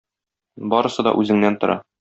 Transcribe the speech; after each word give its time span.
Барысы 0.73 1.07
да 1.11 1.15
үзеңнән 1.21 1.63
тора. 1.65 1.81